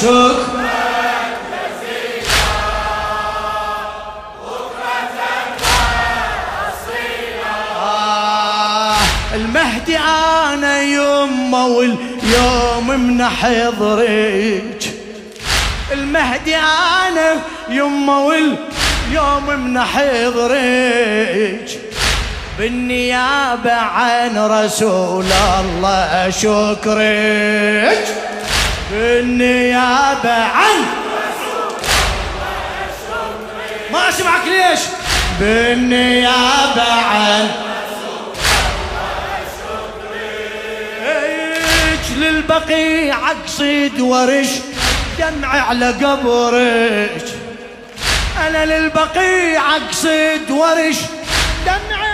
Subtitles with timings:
[0.00, 0.68] شكرا
[7.82, 8.96] آه،
[9.34, 14.84] المهدي أنا يمه واليوم من حضرك
[15.92, 17.34] المهدي أنا
[17.68, 21.78] يمه واليوم من حضرك
[22.58, 25.24] بالنيابة عن رسول
[25.60, 28.27] الله شكرك
[28.90, 30.84] بالنيابة عن
[33.92, 34.80] ما اسمعك ليش؟
[35.40, 37.48] بالنيابة عن
[42.16, 44.48] للبقيع أقصد ورش
[45.18, 47.24] دمع على قبرك
[48.46, 50.96] أنا للبقيع أقصد ورش
[51.66, 52.07] دمع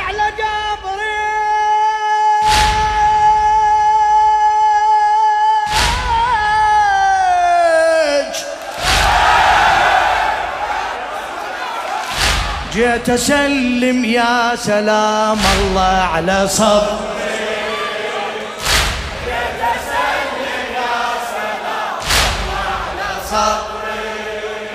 [12.74, 16.98] جيت أسلم يا سلام الله على صبر.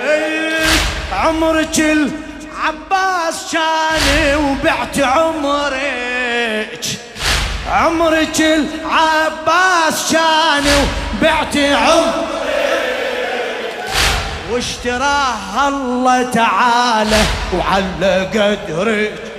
[0.04, 0.66] إيه،
[1.12, 6.84] عمرك العباس كان وبعت عمرك.
[7.72, 12.39] عمرك العباس كان وبعت عمرك.
[14.50, 17.22] واشتراها الله تعالى
[17.54, 19.30] وعلى قدرك.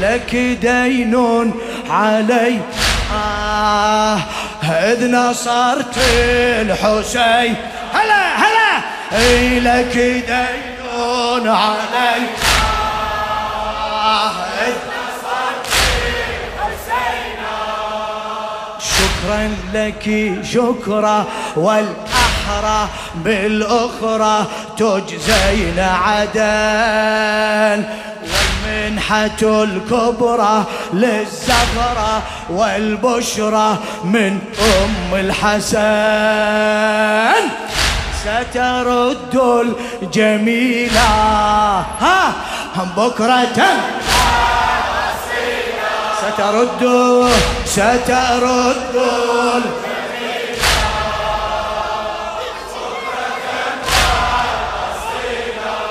[0.00, 1.14] لك دين
[1.90, 2.60] علي.
[3.14, 4.18] آه
[4.62, 5.98] إذ نصرت
[6.60, 7.56] الحسين.
[7.94, 8.82] هلا هلا.
[9.12, 12.26] إي لك دين علي.
[14.04, 14.41] آه
[19.22, 21.24] شكرا لك شكرا.
[21.56, 24.46] والأحرى بالأخرى
[24.76, 27.84] تجزين عدل
[28.32, 35.80] والمنحة الكبرى للزغرة والبشرى من أم الحسن.
[38.22, 39.62] سترد
[40.02, 41.10] الجميلة.
[42.00, 42.32] ها
[42.96, 43.58] بكرة.
[46.34, 46.82] سترد
[47.64, 48.96] سترد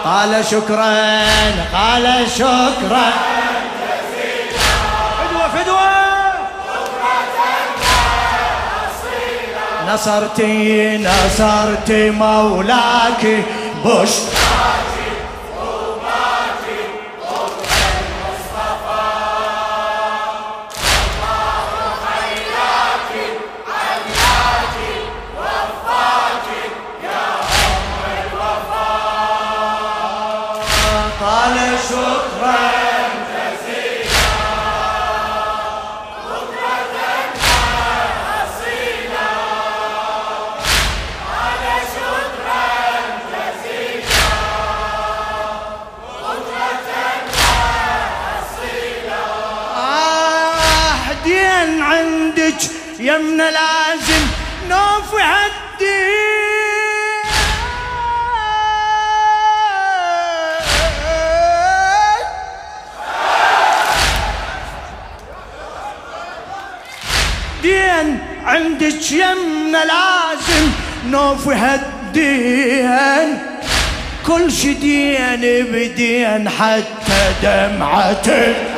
[0.06, 1.22] قال شكرا
[1.74, 3.06] قال شكرا.
[5.18, 5.92] فدوة فدوة.
[9.94, 13.44] نصرتي نصرت مولاك
[13.86, 14.10] بش
[53.02, 54.26] يمنا لازم
[54.70, 55.62] نوفي هالدين
[67.62, 70.70] دين عندك يمنا لازم
[71.10, 73.40] نوفي هالدين
[74.28, 78.71] كل شي دين بدين حتى دمعتك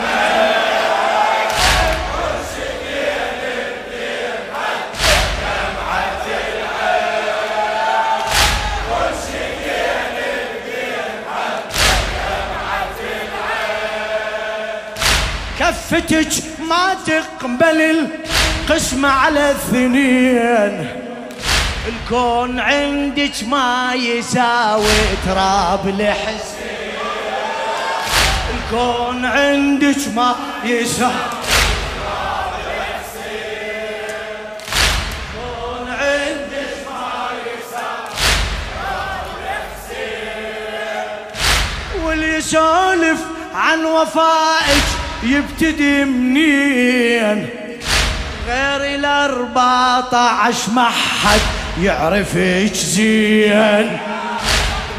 [15.94, 18.08] كفتك ما تقبل
[18.70, 20.88] قسمة على الاثنين
[21.88, 24.86] الكون عندك ما يساوي
[25.26, 26.94] تراب لحسين
[28.54, 31.14] الكون عندك ما يساوي
[42.14, 43.20] يسولف
[43.56, 47.50] عن وفائك يبتدي منين؟
[48.48, 51.40] غير الأربعة عشر ما حد
[51.82, 53.98] يعرفك زين.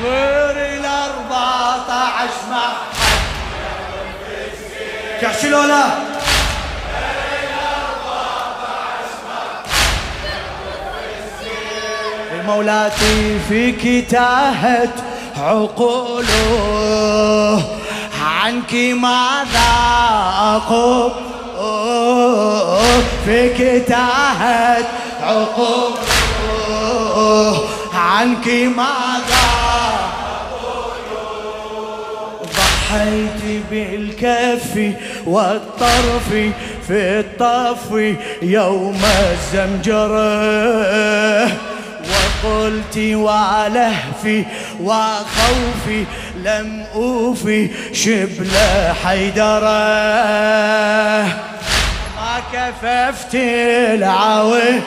[0.04, 3.24] غير الأربعة عشر ما حد
[5.22, 5.50] يعرفك زين.
[5.50, 5.84] لولا
[12.46, 14.90] مولاتي فيك تاهت
[15.36, 16.24] عقوله.
[18.24, 19.72] عنك ماذا
[20.40, 21.12] أقول؟
[23.24, 24.86] فيك تاهت
[25.22, 26.64] عقوله
[27.94, 29.44] عنك ماذا
[32.56, 34.72] ضحيت بالكف
[35.26, 36.28] والطرف
[36.88, 37.90] في الطف
[38.42, 39.00] يوم
[39.32, 40.34] الزمجرة.
[42.64, 44.44] قلت ولهفي
[44.80, 46.04] وخوفي
[46.36, 48.50] لم أوفي شبل
[49.04, 49.74] حيدرة.
[52.16, 54.80] ما كففت العوي.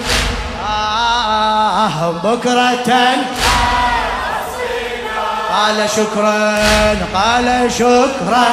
[0.69, 2.93] آه بكرة.
[5.51, 6.57] قال شكرا
[7.13, 8.45] قال شكرا.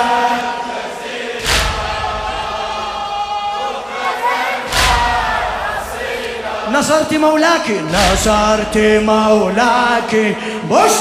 [6.74, 8.76] نصرت مولاك نصرت
[9.06, 10.36] مولاك.
[10.70, 10.92] بش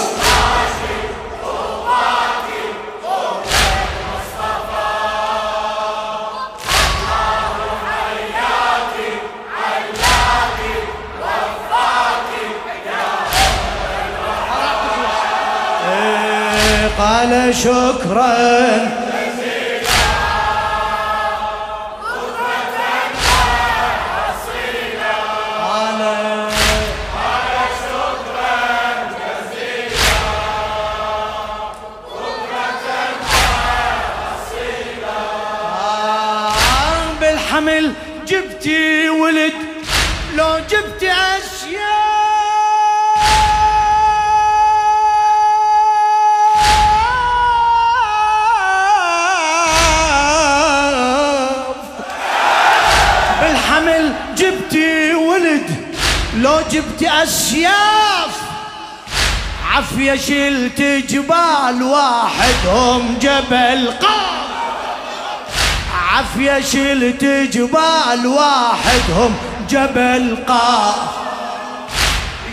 [15.89, 19.02] إيه، قال شكرا.
[62.63, 64.43] واحدهم جبل قاف.
[65.93, 69.35] عافية شلت جبال واحدهم
[69.69, 70.95] جبل قاف.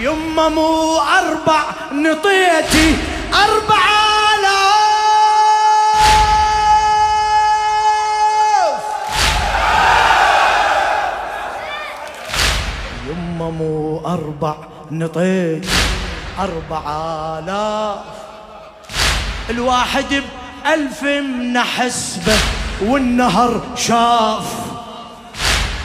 [0.00, 1.62] يما مو أربع
[1.92, 2.96] نطيتي
[3.34, 3.82] أربع
[4.38, 4.80] آلاف.
[13.08, 14.54] يما مو أربع
[14.90, 15.66] نطيت
[16.38, 16.82] أربع
[17.38, 18.29] آلاف.
[19.50, 20.22] الواحد
[20.64, 22.38] بألف من حسبه
[22.82, 24.44] والنهر شاف.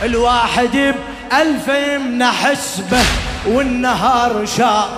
[0.04, 0.96] الواحد
[1.32, 3.04] بألف يمنى حسبه
[3.46, 4.90] والنهر شاف.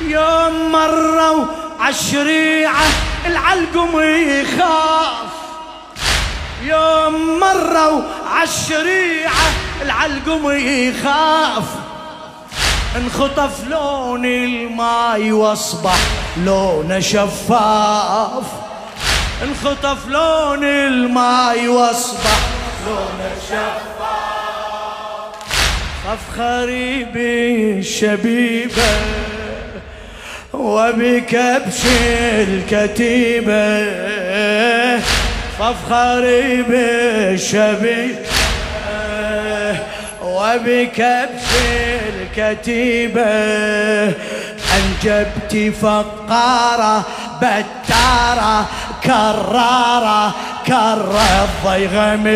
[0.00, 1.44] يوم مروا
[1.80, 2.84] عالشريعة
[3.26, 5.32] العلقم يخاف.
[6.62, 8.02] يوم مروا
[8.34, 11.64] عالشريعة العلقم يخاف.
[12.96, 15.98] انخطف لون الماي واصبح
[16.44, 18.44] لونه شفاف.
[19.42, 22.38] انخطف لون الماي واصبح
[22.86, 23.82] لونه شفاف
[26.04, 28.92] فافخري بالشبيبة
[30.52, 31.80] وبكبش
[32.48, 33.90] الكتيبة
[35.58, 38.18] فافخري بالشبيبة
[40.22, 41.48] وبكبش
[42.36, 43.22] الكتيبة
[44.76, 47.04] أنجبت فقارة
[47.38, 48.66] بتارة
[49.04, 50.34] كرارة
[50.66, 51.12] كر
[51.44, 52.32] الضيغمي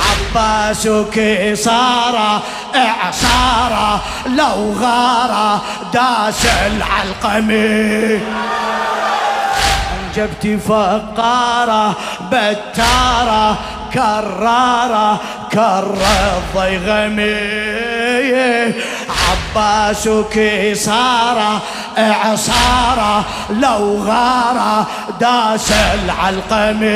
[0.00, 2.42] عباس وكسارة
[2.74, 5.62] إعصارة لو غارة
[5.92, 8.20] داس العلقمي
[10.16, 11.96] جبتي فقارة
[12.32, 13.58] بتارة
[13.94, 15.20] كرارة
[15.52, 15.94] كر
[16.36, 17.34] الضيغمي
[19.30, 21.60] عباس وكسارة
[21.98, 24.86] إعصارة لو غارة
[25.20, 25.72] داس
[26.04, 26.90] العلقمي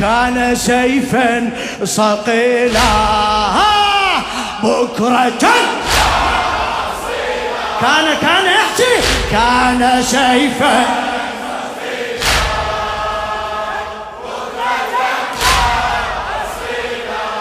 [0.00, 1.50] كان سيفا
[1.84, 2.80] صقيلا
[4.62, 5.32] بكرة
[7.80, 8.94] كان كان يحكي
[9.30, 10.84] كان سيفا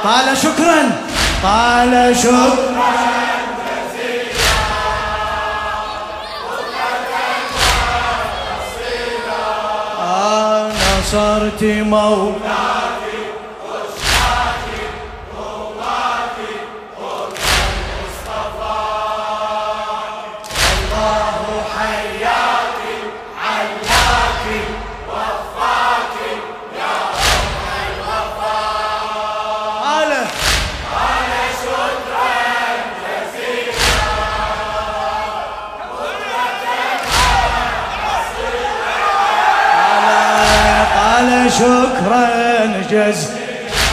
[0.03, 0.91] قال شكرا
[1.43, 2.75] قال شكرا.
[11.05, 12.84] نصرت مولاك
[41.59, 43.29] شكرا جز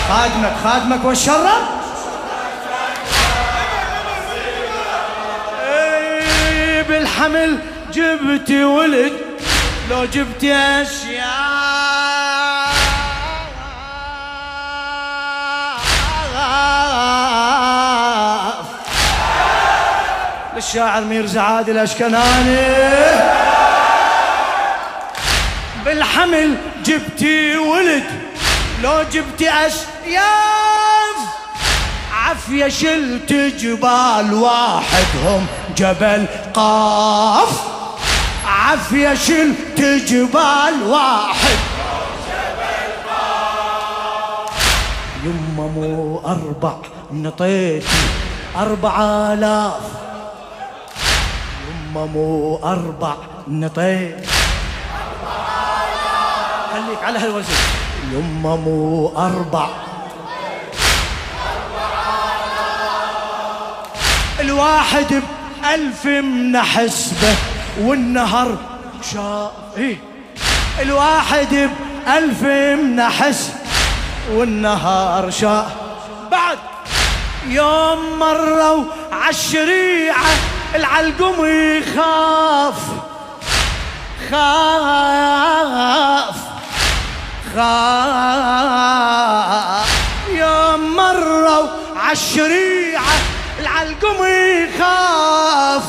[0.08, 1.46] خادمك خادمك والشرب
[5.68, 7.58] إيه، بالحمل
[7.92, 9.12] جبتي ولد
[9.90, 11.42] لو جبتي أشياء.
[20.56, 22.56] للشاعر ميرزا عادل اشكناني
[25.84, 28.04] بالحمل جبتي ولد
[28.82, 31.16] لو جبتي أشياف
[32.12, 35.46] عفية شلت جبال واحدهم
[35.76, 37.60] جبل قاف.
[38.46, 41.58] عفية شلت جبال واحد.
[45.24, 46.74] يما مو أربع
[47.12, 47.86] نطيتي
[48.56, 49.00] أربع
[49.32, 49.80] آلاف.
[51.68, 53.14] يما مو أربع
[53.48, 54.41] نطيتي.
[56.92, 57.54] خليك على هالوزن
[58.12, 59.68] يما مو أربع.
[64.40, 65.22] الواحد
[65.62, 67.36] بألف من حسبه
[67.80, 68.56] والنهر
[69.12, 69.50] شاف.
[69.76, 69.96] إيه.
[70.80, 71.70] الواحد
[72.06, 73.52] بألف من حسب
[74.32, 75.72] والنهار شاف.
[76.30, 76.58] بعد
[77.48, 80.34] يوم مروا عالشريعة
[80.74, 82.74] العلقم يخاف.
[84.30, 85.72] خاف.
[87.56, 89.22] خاف
[90.28, 93.14] يوم مروا عالشريعة
[93.58, 94.16] العلقم
[94.64, 95.82] يخاف.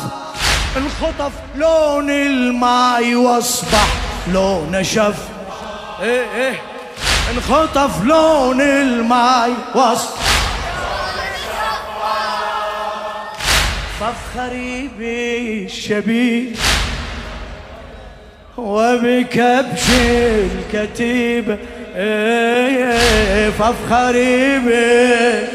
[0.78, 3.88] انخطف لون الماي واصبح
[4.28, 5.16] لون شف.
[6.02, 6.62] إيه إيه.
[7.32, 10.24] انخطف لون الماي واصبح
[14.00, 16.56] فافخري بالشبيه
[18.58, 19.84] وبكبش
[20.74, 21.58] الكتيبة
[23.60, 25.48] فافخري به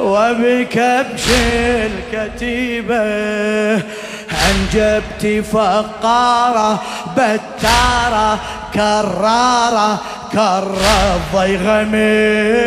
[0.00, 1.24] وبكبش
[2.12, 3.02] الكتيبة
[4.50, 6.82] أنجبت فقارة
[7.16, 8.38] بتارة
[8.74, 10.00] كرارة
[10.32, 10.76] كر
[11.14, 12.62] الضيغمي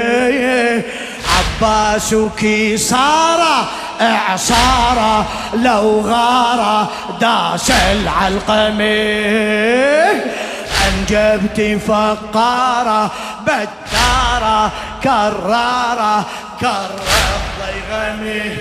[1.62, 3.68] عباس وكيسارة
[4.02, 6.90] اعصاره لو غاره
[7.22, 9.16] داس العلقمي
[10.88, 13.12] انجبتي فقاره
[13.44, 14.72] بتاره
[15.04, 16.26] كراره
[16.62, 16.90] كر
[17.36, 18.58] الضيغمي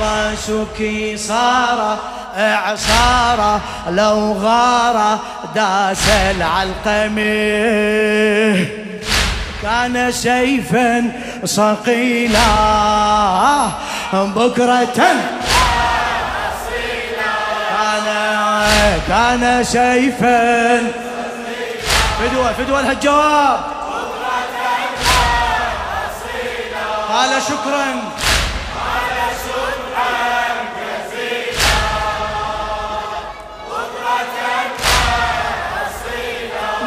[0.00, 0.78] عباسك
[1.16, 1.98] صار
[2.36, 5.18] اعصاره لو غاره
[5.54, 7.24] داس العلقمي
[9.64, 11.12] كان سيفا
[11.44, 12.38] صقيلا
[14.12, 15.20] بكرة كان
[19.08, 20.78] كان سيفا
[22.18, 23.54] فدوة فدوة قال شكرا
[27.12, 28.14] قال شكرا.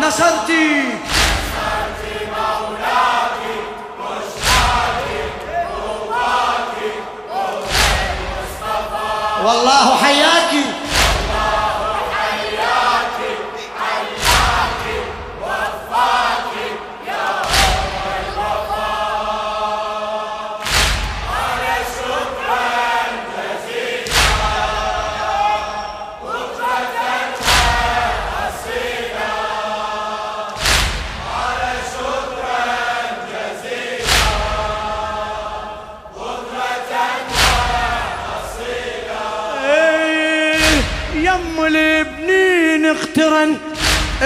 [0.01, 0.96] نصرتي.
[9.45, 10.53] والله حياك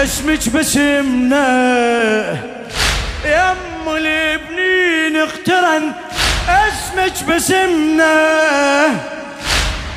[0.02, 1.46] اسمك باسمنا.
[3.24, 5.92] يم البنين اقترن
[6.48, 8.12] اسمك باسمنا.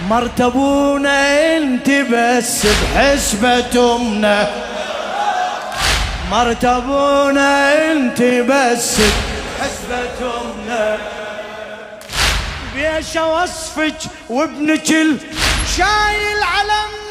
[0.10, 1.18] مرتبونا
[1.58, 4.48] انت بس بحسبة امنا
[6.32, 10.98] مرتبونا انت بس بحسبة امنا
[12.76, 14.88] بيش وصفك وابنك
[15.78, 17.05] شايل علمنا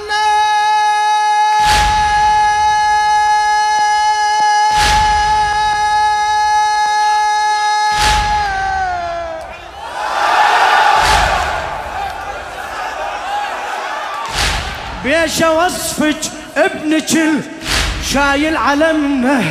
[15.25, 16.17] بيش وصفك
[16.57, 17.09] ابنك
[18.13, 19.43] شايل علمنا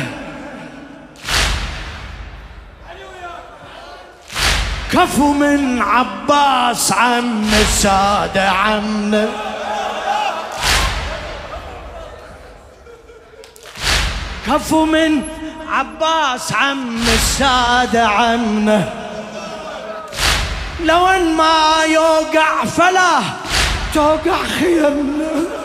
[4.92, 9.28] كفو من عباس عم السادة عمنا
[14.46, 15.22] كفو من
[15.68, 18.88] عباس عم السادة عمنا
[20.84, 23.20] لو أن ما يوقع فلا
[23.94, 25.64] توقع خيمنا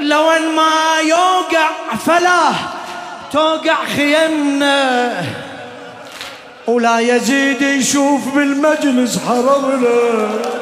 [0.00, 1.70] لو ان ما يوقع
[2.06, 2.50] فلا
[3.32, 5.12] توقع خيمنا.
[6.66, 10.57] ولا يزيد يشوف بالمجلس حرمنا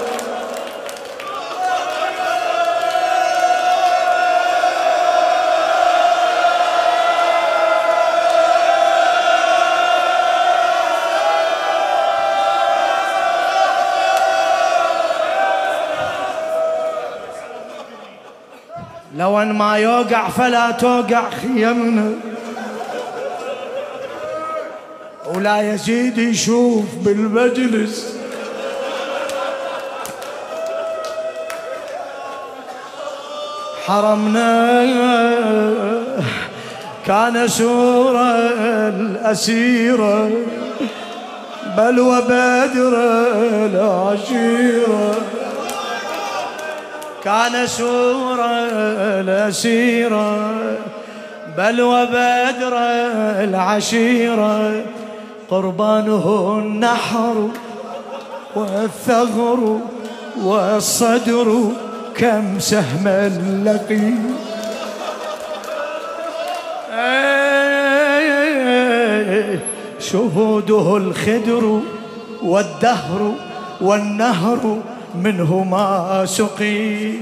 [19.36, 22.12] لو ان ما يوقع فلا توقع خيمنا.
[25.34, 28.16] ولا يزيد يشوف بالمجلس.
[33.86, 34.86] حرمنا
[37.06, 38.36] كان سورة
[38.88, 40.30] الأسيرة
[41.76, 42.94] بل وبدر
[43.66, 45.35] العشيرة.
[47.26, 48.46] كان سورة
[49.20, 50.50] الأسيرة
[51.58, 52.78] بل وبدر
[53.42, 54.84] العشيرة.
[55.50, 57.48] قربانه النحر
[58.56, 59.80] والثغر
[60.42, 61.70] والصدر
[62.16, 63.08] كم سهم
[63.64, 64.12] لقي
[69.98, 71.80] شهوده الخدر
[72.42, 73.32] والدهر
[73.80, 74.78] والنهر
[75.22, 77.12] منه ما سقي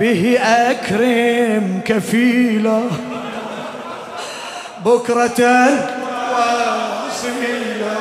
[0.00, 2.80] به أكرم كفيلا.
[4.84, 5.68] بكرة
[7.06, 8.00] وصيلا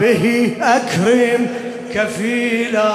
[0.00, 1.46] به أكرم
[1.94, 2.92] كفيلا.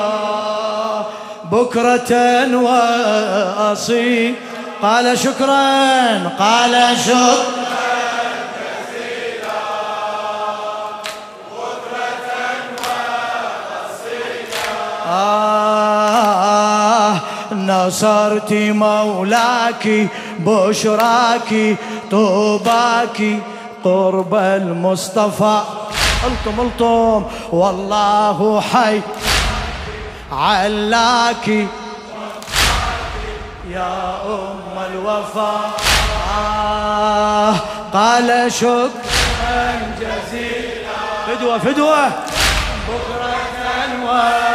[1.51, 2.11] بكرة
[2.55, 4.33] وأصيل.
[4.81, 7.66] قال شكرا قال شكرا.
[15.87, 17.13] آه
[17.51, 20.07] نصرت مولاك
[20.39, 21.75] بشراك
[22.11, 23.39] طوباك
[23.83, 25.61] قرب المصطفى.
[26.27, 29.01] الطم الطم والله حي.
[30.31, 31.47] علاك.
[33.69, 35.53] يا أم الوفا.
[36.37, 37.55] آه
[37.93, 38.89] قال شكرا
[39.99, 40.97] جزيلا.
[41.27, 42.07] فدوة فدوة.
[42.87, 43.37] بكرة
[44.09, 44.46] آه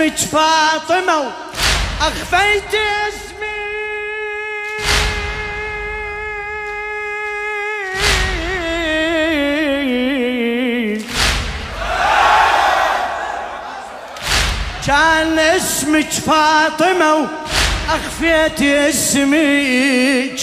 [0.00, 1.30] اسمك فاطمة
[2.00, 2.74] أخفيت
[3.08, 3.40] اسمي.
[14.86, 20.40] كان اسمك فاطمة وأخفيت اسمك.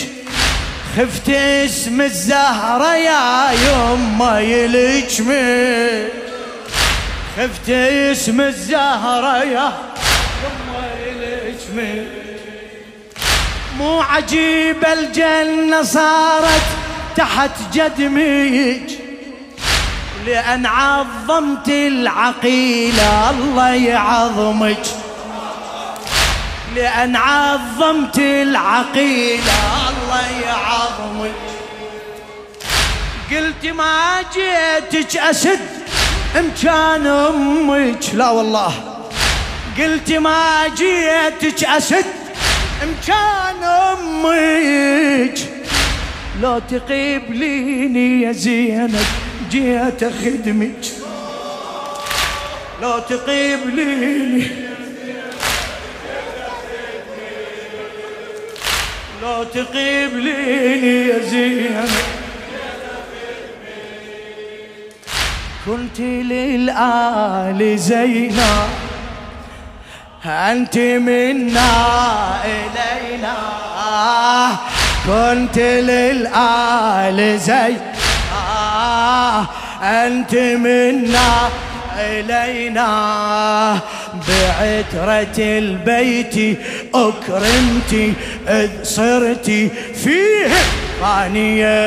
[0.98, 6.17] خفت اسم الزهرة يا يما يلجمك.
[7.38, 9.74] خفت اسم الزهرة يا
[11.06, 12.08] يلجمك
[13.78, 16.64] مو عجيب الجنة صارت
[17.16, 18.90] تحت جدمك
[20.26, 24.84] لأن عظمت العقيلة الله يعظمك.
[26.76, 29.54] لأن عظمت العقيدة
[29.90, 31.32] الله يعظمك.
[33.32, 35.77] قلت ما جيتك أسد
[36.40, 38.74] امكان أمك لا والله.
[39.78, 42.06] قلت ما جيتك أسد
[42.84, 45.40] امكان أمك
[46.42, 49.06] لو تقبليني يا زينب
[49.52, 50.86] جيت أخدمك
[52.82, 54.48] لو تقبليني
[59.22, 59.46] لو
[60.14, 62.17] لي يا زينب.
[65.68, 68.68] كنت للآل زينة
[70.26, 71.72] أنت منا
[72.46, 73.36] إلينا.
[75.06, 77.82] كنت للآل زينة
[79.84, 81.50] أنت منا
[82.00, 82.90] إلينا.
[84.14, 86.60] بعترة البيت
[86.96, 88.14] أكرمتي
[88.48, 89.70] إذ صرتي
[90.04, 90.48] فيه.
[91.02, 91.78] ثانية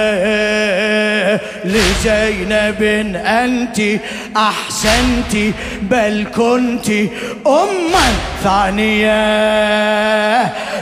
[1.65, 2.83] لزينب
[3.27, 4.01] أنت
[4.37, 6.89] أحسنت بل كنت
[7.47, 8.07] أما
[8.45, 9.21] ثانية.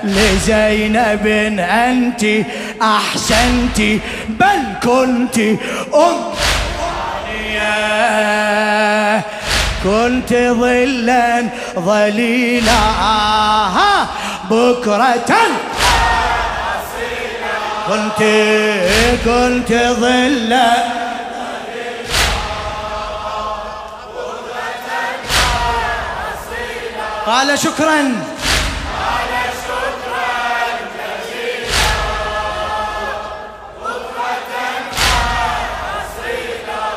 [0.04, 1.26] لزينب
[1.60, 2.24] أنت
[2.82, 3.80] أحسنت
[4.28, 5.38] بل كنت
[5.94, 6.16] أم
[7.28, 7.78] ثانية.
[9.84, 12.78] كنت ظلا ظليلا.
[14.50, 15.32] بكرة
[17.88, 18.22] كنت
[19.24, 20.72] كنت ظلا
[27.26, 28.24] قال شكرا.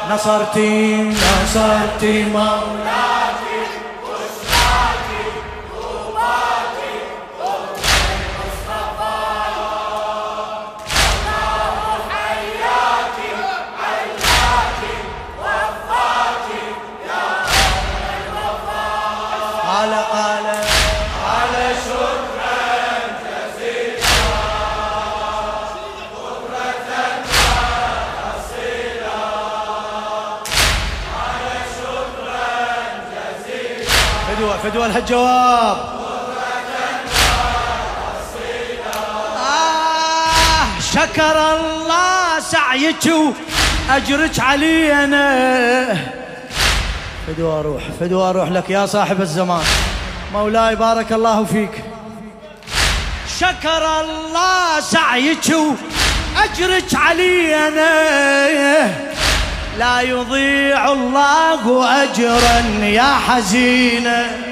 [0.09, 3.10] نصرتي نصرتي مولاك
[34.91, 35.77] فدوى الجواب
[39.37, 43.13] آه شكر الله سعيك
[43.89, 45.97] أجرك علي أنا
[47.27, 49.63] فدوى أروح فدوى أروح لك يا صاحب الزمان.
[50.33, 51.83] مولاي بارك الله فيك.
[53.39, 55.53] شكر الله سعيك
[56.43, 58.91] أجرك علي أنا
[59.79, 64.50] لا يضيع الله أجرا يا حزينة لا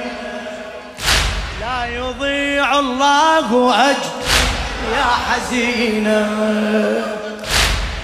[1.95, 4.11] يضيع الله أجر
[4.97, 6.29] يا حزينة.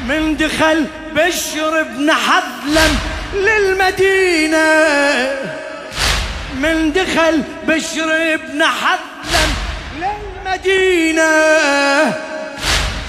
[0.07, 2.97] من دخل بشر بن حذلم
[3.33, 4.57] للمدينة.
[6.55, 9.53] من دخل بشر بن حذلم
[9.99, 11.33] للمدينة.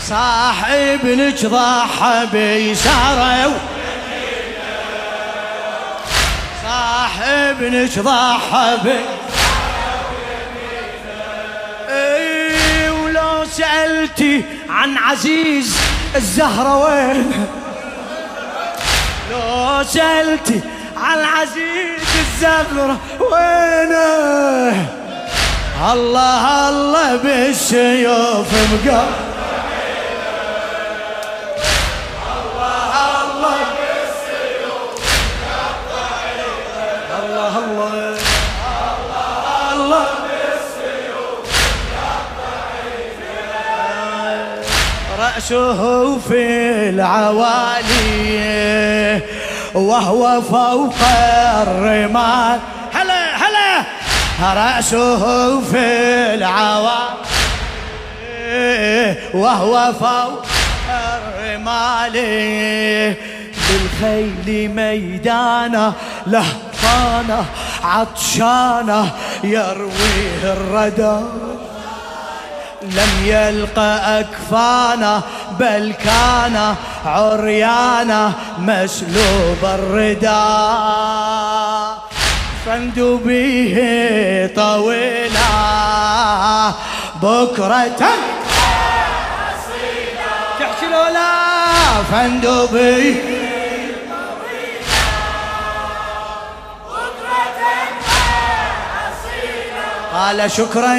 [0.09, 3.77] صاحب ابنك ضحى بيساره
[7.51, 9.01] ابنك ضحى اي
[13.57, 15.77] سألتي عن عزيز
[16.17, 17.33] الزهرة وين
[19.31, 20.61] لو سألتي
[20.97, 24.87] عن عزيز الزهرة وينه
[25.93, 29.09] الله الله بالسيوف مقام.
[45.47, 46.43] رأسه في
[46.91, 48.41] العوالي
[49.75, 50.95] وهو فوق
[51.63, 52.61] الرمال.
[52.93, 53.85] هلا هلا!
[54.41, 55.87] رأسه في
[56.35, 57.17] العوالي
[59.35, 60.47] وهو فوق
[60.91, 62.13] الرمال.
[63.69, 65.93] بالخيل ميدانه
[66.27, 67.45] لهفانه
[67.85, 69.11] عطشانه
[69.45, 71.21] يرويه الردى
[72.83, 75.23] لم يلقى أكفانا
[75.59, 76.75] بل كان
[77.07, 80.37] عريانا مسلوب الرداء
[82.67, 83.75] فندوا به
[84.57, 85.53] طويلا
[87.23, 88.01] بكرة
[90.61, 91.33] تحكي لولا.
[92.13, 93.17] فندوا به
[100.15, 100.95] قال شكرا.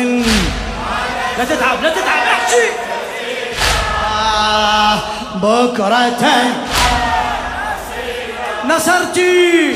[1.37, 2.86] لا تتعب لا تتعب احكي
[5.35, 6.23] بكرة.
[8.69, 9.75] نصرتي.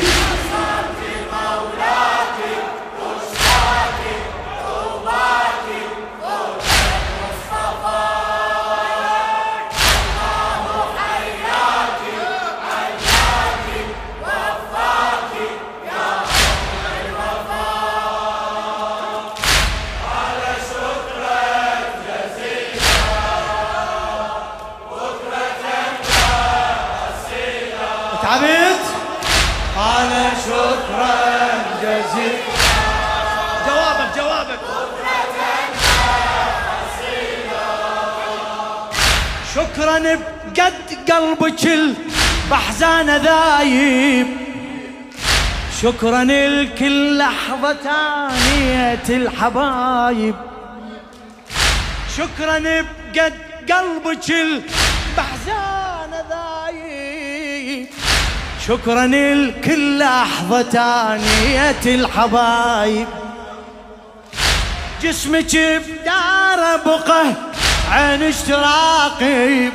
[45.91, 50.35] شكرا لكل لحظة تانية الحبايب.
[52.17, 53.33] شكرا بقد
[53.69, 57.87] قلبك البحزان ذايب.
[58.67, 63.07] شكرا لكل لحظة تانية الحبايب.
[65.03, 67.33] جسمك بدار بقى
[67.91, 69.69] عين اشتراقي.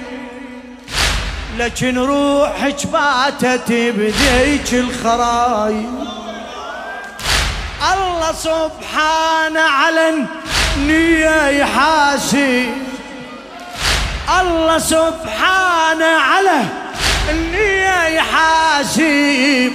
[1.58, 5.90] لكن روحك باتت بذيك الخرايب
[7.94, 10.14] الله سبحانه على
[10.76, 12.68] النية يحاسب
[14.40, 16.62] الله سبحانه على
[17.30, 19.72] النية يحاسب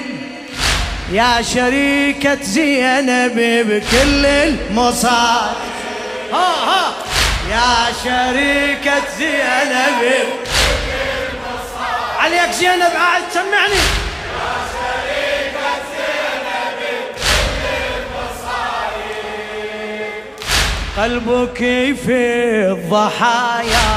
[1.12, 3.36] يا شريكة زينب
[3.70, 5.56] بكل المصائب
[6.34, 6.94] ها ها.
[7.52, 10.24] يا شريكة زينب
[12.22, 13.82] عليك زينب قاعد تسمعني
[20.98, 21.58] قلبك
[22.06, 22.22] في
[22.72, 23.90] الضحايا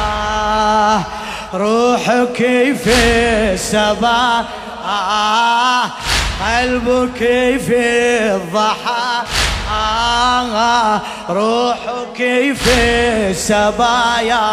[1.55, 2.37] روحك
[2.85, 2.95] في
[3.53, 4.45] السبا
[6.47, 7.19] قلبك
[7.67, 7.81] في
[8.35, 9.35] الضحايا
[11.29, 12.19] روحك
[12.55, 12.75] في
[13.31, 14.45] السبايا.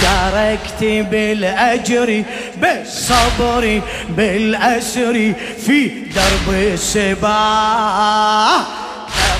[0.00, 2.24] شاركتي بالأجر
[2.56, 5.32] بالصبر بالأسر
[5.66, 8.60] في درب السباح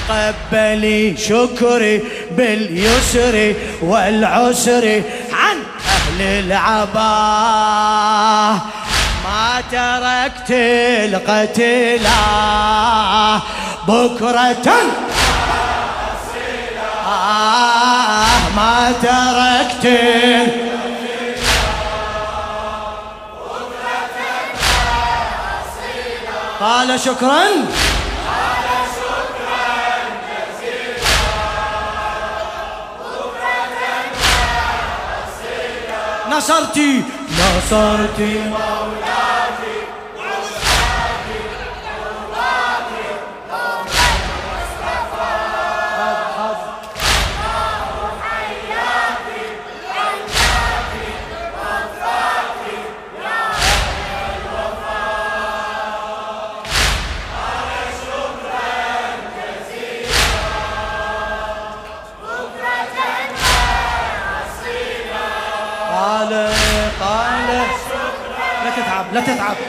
[0.08, 7.82] تقبلي شكري باليسر والعسر عن أهل العباه
[9.24, 10.50] ما تركت
[11.04, 12.20] القتلى
[13.88, 14.68] بكرة.
[18.56, 19.86] ما تركت
[26.60, 27.44] قال شكرا.
[36.30, 37.02] نصرتي.
[37.32, 38.40] نصرتي.
[38.50, 39.25] قال
[69.26, 69.65] لا